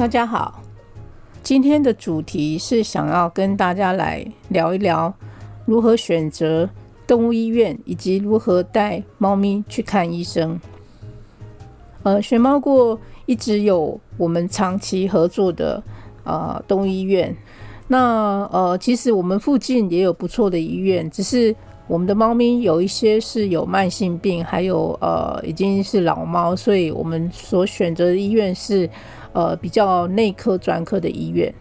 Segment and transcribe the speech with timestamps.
[0.00, 0.62] 大家好，
[1.42, 5.12] 今天的主题是想要跟大家来聊一聊
[5.66, 6.66] 如何选择
[7.06, 10.58] 动物医院，以及如何带猫咪去看医生。
[12.02, 15.82] 呃，选猫过一直有我们长期合作的
[16.24, 17.36] 呃动物医院，
[17.88, 21.54] 那呃其实我们附近也有不错的医院，只是
[21.90, 28.88] 我们的猫咪有一些是有慢性病，还有呃已经是老猫，所以我们所选择的医院是。
[29.32, 31.54] 呃，比较内科专科的医院。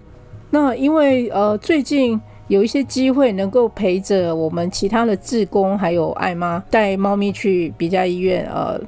[0.50, 8.82] 那因为呃，最近有一些机会能够陪着我们其他的志工还有爱妈带猫咪去比较医院呃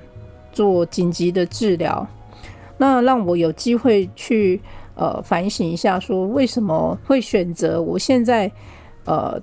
[0.52, 2.08] 做紧急的治疗，
[2.80, 4.60] 那让我有机会去
[4.96, 8.52] 呃反省一下，说为什么会选择我现在
[9.06, 9.40] 呃。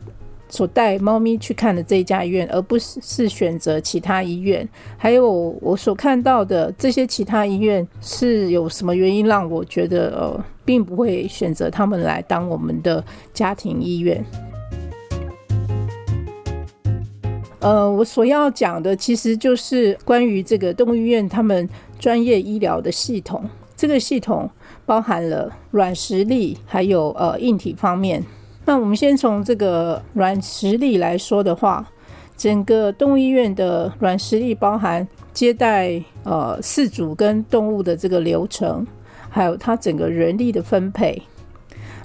[0.48, 4.66] 所带猫咪去看的这一家医院，而不是是选择其他医院。
[4.96, 14.24] 还有我所看到的这些其他医院，是有什么原因让我觉得呃，并不会选择他们来当我们的家庭医院？
[17.60, 23.44] 呃，我所要讲的其实就是关于这个动物医院他们专业医疗的系统。
[23.76, 24.48] 这个系统
[24.86, 28.24] 包含了软实力，还有呃硬体方面。
[28.68, 31.88] 那我们先从这个软实力来说的话，
[32.36, 38.86] 整个动物医院的软实力包含接待呃饲主跟动物的这个流程，
[39.30, 41.22] 还有它整个人力的分配，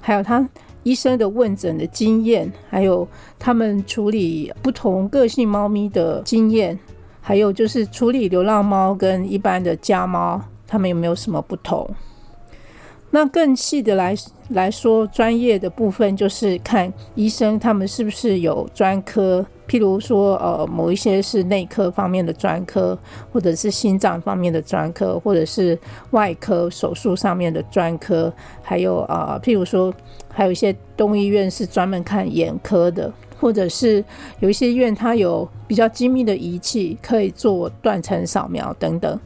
[0.00, 0.48] 还有他
[0.84, 3.06] 医生的问诊的经验，还有
[3.38, 6.78] 他们处理不同个性猫咪的经验，
[7.20, 11.86] 还有就是处理流浪猫跟一般的家猫，他们有没有什么不同？
[13.14, 14.12] 那更细的来
[14.48, 22.98] 来说，专业的部分就是看医生他们是不是有专科，譬如说，呃，某一些是内科方面的专科，
[23.32, 25.78] 或者是心脏方面的专科，或者是
[26.10, 29.94] 外科手术上面的专科，还有啊，譬如说，
[30.28, 34.04] 还有一些东医院是专门看眼科的，或者是
[34.40, 39.16] 有一些医院它有比较精密的仪器可以做断层扫描等等。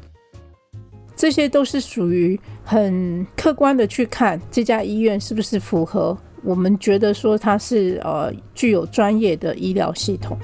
[1.18, 10.38] 这些都是属于很客观的去看这家医院是不是符合我们觉得说它是呃具有专业的医疗系统。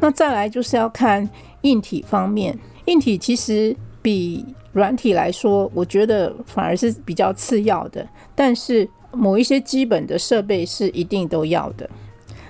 [0.00, 1.28] 那再来就是要看
[1.60, 8.04] 硬体方面，硬体其实比软体来说，我觉得反而是比较次要的。
[8.34, 11.88] 但是某一些基本的设备是一定都要的，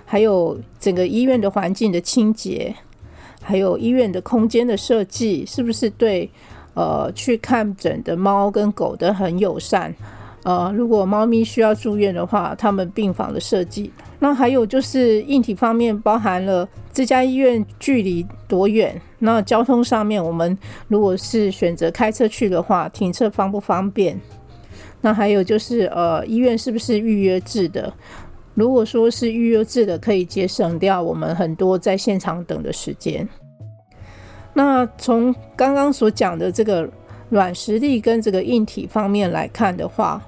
[0.07, 2.75] 还有整个医院的环境的清洁。
[3.49, 6.31] 还有医院的空间的设计是不是对
[6.75, 9.95] 呃去看诊的猫跟狗的很友善？
[10.43, 13.91] 呃，如果猫咪需要住院的话，他们病房的设计。
[14.19, 19.01] 那还有就是硬体方面，包含了这家医院距离多远？
[19.21, 20.57] 那交通上面，我们
[20.89, 24.21] 如果是选择开车去的话，停车方不方便？
[25.01, 27.91] 那还有就是呃，医院是不是预约制的？
[28.59, 33.27] 如果说是预约制的，可以节省掉我们很多在现场等的时间。
[34.53, 36.91] 那从刚刚所讲的这个
[37.29, 40.21] 软实力跟这个硬体方面来看的话，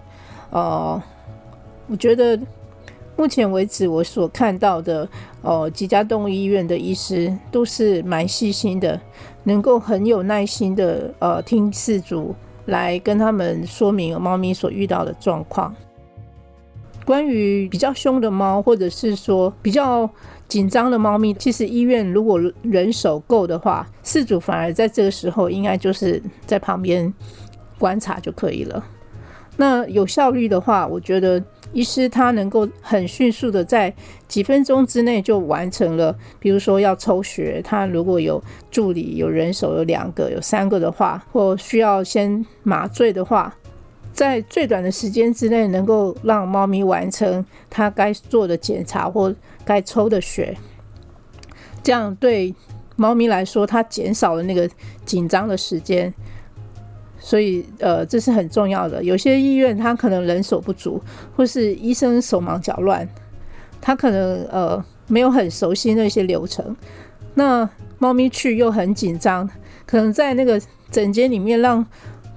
[0.51, 1.03] 呃，
[1.89, 2.39] 我觉得
[3.17, 5.09] 目前为止我所看到的，
[5.43, 9.01] 呃，几家动物医院的医师都是蛮细心的，
[9.43, 12.33] 能够很有耐心的呃听饲主
[12.67, 15.75] 来跟他们说明猫咪所遇到的状况。
[17.11, 20.09] 关于比较凶的猫，或者是说比较
[20.47, 27.13] 紧张的猫咪，其实医院如果人手够的话，饲主反而在这个时候应该就是在旁边
[27.81, 28.85] 观察就可以了。
[29.57, 33.93] 那有效率的话，我觉得医师他能够很迅速的在
[34.29, 36.17] 几分钟之内就完成了。
[36.39, 43.53] 比如说要抽血，他如果有助理、有人手有两个、有三个的话，或需要先麻醉的话。
[44.21, 49.35] 在最短的时间之内，能够让猫咪完成它该做的检查或
[49.65, 50.55] 该抽的血，
[51.83, 52.55] 这样对
[52.97, 54.69] 猫咪来说，它减少了那个
[55.07, 56.13] 紧张的时间。
[57.19, 59.03] 所以，呃，这是很重要的。
[59.03, 61.03] 有些医院它可能人手不足，
[61.35, 63.09] 或是医生手忙脚乱，
[63.81, 66.77] 他可能呃没有很熟悉那些流程。
[67.33, 67.67] 那
[67.99, 69.49] 猫咪去又很紧张，
[69.87, 71.87] 可能在那个诊间里面让。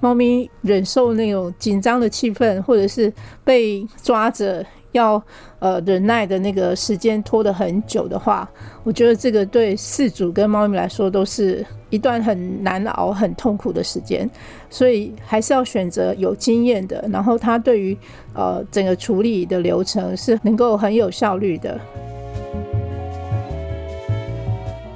[0.04, 3.10] 猫咪忍受那种紧张的气氛，或者是
[3.42, 4.62] 被抓着
[4.92, 5.20] 要
[5.60, 8.46] 呃忍耐的那个时间拖得很久的话，
[8.82, 14.28] 我觉得这个对饲主跟猫咪来说都是一段很难熬、很痛苦的时间。
[14.68, 17.96] 所以还是要选择有经验的，然后他对于
[18.34, 21.80] 呃整个处理的流程是能够很有效率的。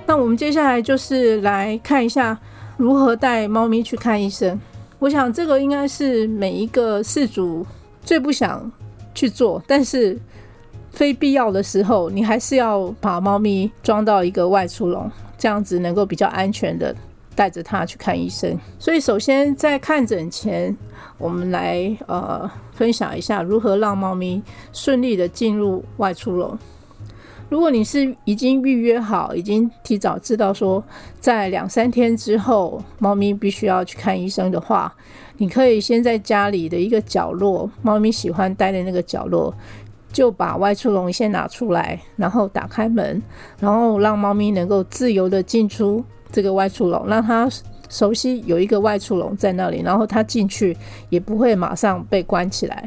[0.07, 2.39] 那我们接下来就是来看一下
[2.77, 4.61] 如何带猫咪去看医生。
[4.99, 7.65] 我想这个应该是每一个饲主
[8.03, 8.71] 最不想
[9.15, 10.19] 去做，但是
[10.91, 16.95] 非必要的时候，你还是要把猫咪装到一个外出笼，这样子能够比较安全的
[17.37, 18.59] 带着它去看医生。
[18.79, 20.77] 所以，首先在看诊前，
[21.17, 24.43] 我们来呃分享一下如何让猫咪
[24.73, 26.59] 顺利的进入外出笼。
[27.49, 30.83] 如果你是已经预约好，已经提早知道说
[31.19, 34.95] 在两三天之后猫咪必须要去看医生的话，
[35.39, 39.55] 你可以先在家里的一个角落，猫咪喜欢待的那个角落，
[40.13, 43.23] 就把外出笼先拿出来，然后打开门，
[43.59, 47.49] 然后让猫咪能够自由的进出这个外出笼，让它
[47.89, 50.77] 熟悉有一个外出笼在那里，然后它进去
[51.09, 52.87] 也不会马上被关起来。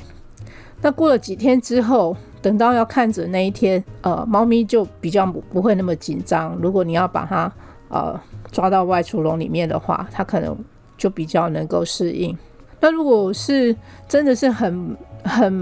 [0.81, 2.15] 那过了几天之后。
[2.43, 6.57] 等到要看诊那一天，呃，猫咪就比较不会那么紧张。
[6.59, 7.53] 如果你要把它
[7.87, 8.19] 呃
[8.51, 10.57] 抓到外出笼里面的话，它可能
[10.97, 12.35] 就比较能够适应。
[12.79, 13.75] 那如果是
[14.07, 15.53] 真的是很 很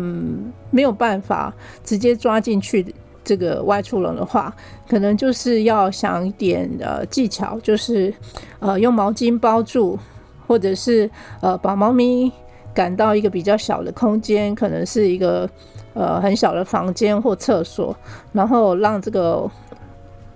[0.72, 2.96] 没有办法直接抓进去
[3.26, 4.56] 这个外出笼的话，
[4.88, 8.14] 可能就是要想一点呃技巧，就是
[8.60, 10.00] 呃用毛巾包住，
[10.48, 11.12] 或者是
[11.42, 12.32] 呃把猫咪
[12.80, 15.50] 赶到一个比较小的空间，可能是一个。
[15.96, 17.94] 呃，很小的房间或厕所，
[18.32, 19.50] 然后让这个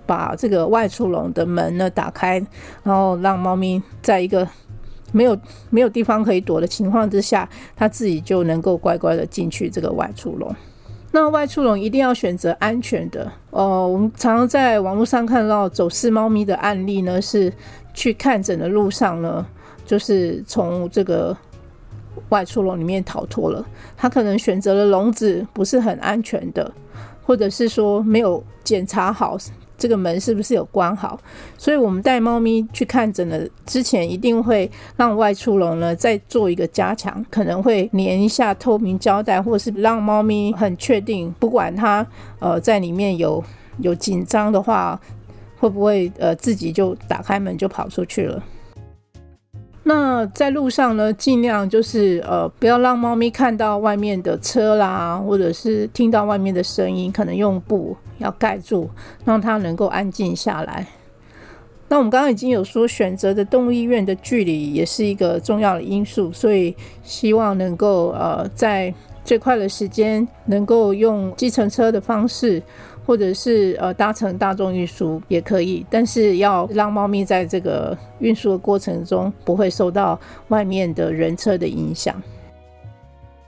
[0.04, 2.44] 把这个外出笼的门呢打开，
[2.82, 4.46] 然后让猫咪在一个
[5.12, 5.38] 没有
[5.70, 10.54] 没有地方可以躲的情况之下，它自己就能够乖乖的进去这个外出笼。
[11.12, 13.30] 那外出笼一定要选择安全的。
[13.50, 17.50] 呃，我们常常在网络上看到走失猫咪的案例呢，是
[17.94, 19.46] 去看诊的路上呢，
[19.86, 21.34] 就是从这个。
[22.28, 23.64] 外出笼里面逃脱了，
[23.96, 26.70] 他可能选择了笼子不是很安全的，
[27.24, 29.36] 或者是说没有检查好
[29.76, 31.18] 这个门是不是有关好，
[31.58, 42.06] 所以我们带猫咪去看诊的之前，一定会让外出笼呢再做一个加强，可能会粘一下透明胶带，或是让猫咪很确定，不管它
[42.38, 43.42] 呃在里面有
[43.78, 44.98] 有紧张的话，
[45.58, 48.40] 会不会呃自己就打开门就跑出去了。
[49.86, 58.88] 那在路上呢，尽量就是呃，不要让猫咪看到外面的车啦，或者是听到外面的声音，可能用布要盖住，
[59.26, 60.86] 让它能够安静下来。
[61.88, 68.92] 那我们刚刚已经有说，选择的动物医院的距离也是一个重要的因素，所以希望能够呃，在
[69.24, 72.62] 最快的时间能够用计程车的方式。
[73.06, 80.18] 或者是呃搭乘大众运输也可以，但是要让猫咪在这个运输的过程中不会受到
[80.48, 82.14] 外面的人车的影响。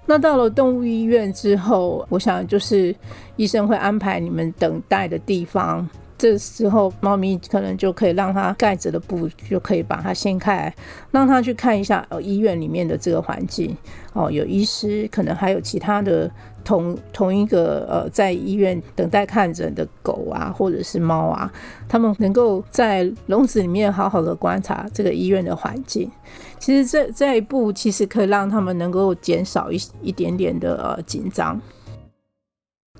[0.05, 2.94] 那到了动物医院之后，我想就是
[3.37, 5.88] 医生会安排你们等待的地方。
[6.19, 10.75] 这时候，猫咪可能就可以让它盖着的布就可以把它掀开，
[11.11, 13.77] 让它去看一下呃医院里面的这个环境
[14.13, 16.31] 哦，有医师，可能还有其他的
[16.65, 21.53] 同同一个呃在医院等待看诊的狗啊，或者是猫啊，
[21.87, 26.11] 他们能够在笼子里面好好的观察这个医院的环境。
[26.59, 31.61] 其实这这一步其实可以让他们能够减少一一点点的呃紧张。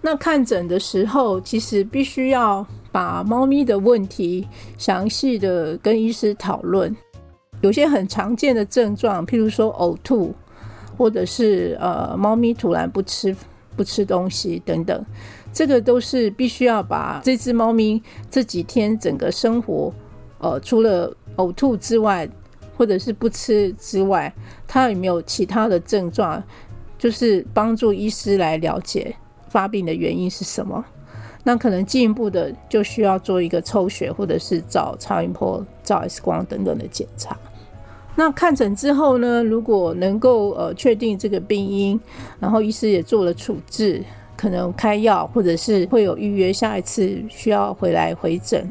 [0.03, 2.64] 那看诊的时候，其实必须要
[2.97, 4.49] 把猫咪的问题
[4.79, 6.97] 详细的跟医师讨论。
[7.61, 10.35] 有些很常见的症状，譬如说呕吐，
[10.97, 13.37] 或者是呃猫咪突然不吃
[13.76, 15.05] 不吃东西等等，
[15.53, 19.93] 这个都是必须要把这只猫咪这几天整个生活，
[20.38, 22.26] 呃除了呕吐之外，
[22.79, 24.35] 或者是不吃之外，
[24.67, 26.43] 它有没有其他的症状，
[26.97, 29.15] 就是帮助医师来了解。
[29.50, 30.83] 发病的原因是什么？
[31.49, 37.38] 那可能进一步的就需要做一个抽血，或者是照超音波、照 X 光等等的检查。
[38.17, 42.00] 那看诊之后呢，如果能够呃确定这个病因，
[42.41, 44.03] 然后医师也做了处置，
[44.37, 48.69] 可能开药，或者是会有预约下一次需要回来回诊，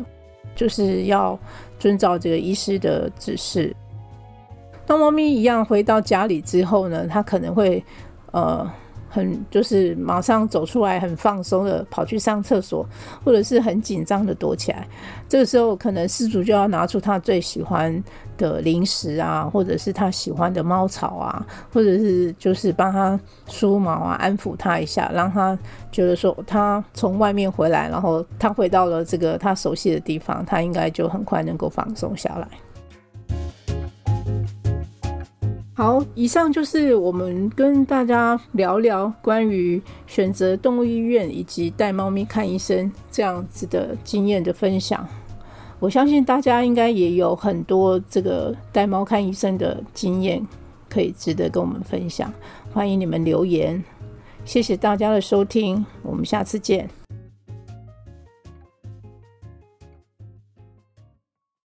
[0.54, 1.40] 就是要
[1.80, 3.74] 遵照这个医师的指示。
[4.86, 7.82] 当猫咪一样回到家里之后呢，它可能会
[8.34, 8.70] 呃。
[9.16, 12.86] 很就是马上走出来，很放松的跑去上厕所，
[13.24, 14.86] 或者是很紧张的躲起来。
[15.30, 18.04] 这个时候，可能失主就要拿出他最喜欢
[18.38, 23.18] 的零食啊，或者是他喜欢的猫草啊，或者是就是帮他
[23.48, 25.58] 梳毛啊，安抚他一下，让他
[25.94, 32.48] 觉得说他从外面回来，然后他回到了这个他熟悉的地方，他应该就很快能够放松下来。
[35.76, 45.08] 好，以上就是我们跟大家聊聊关于选择动物医院以及带猫咪看医生这样子的经验的分享。
[45.80, 50.42] 我相信大家应该也有很多这个带猫看医生的经验。
[50.88, 52.32] 可以值得跟我们分享。
[52.72, 53.84] 欢迎你们留言，
[54.46, 56.90] 谢谢大家的收听，我们下次见。